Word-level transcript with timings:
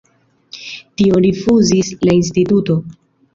Tion 1.01 1.21
rifuzis 1.25 1.93
la 2.09 2.17
instituto. 2.21 2.79